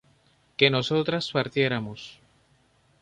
[0.57, 1.99] que nosotras partiéramos